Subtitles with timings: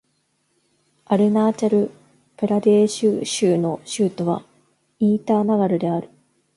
[1.05, 1.91] アルナーチャル・
[2.35, 4.41] プラデーシュ州の州都は
[4.97, 6.09] イーターナガルである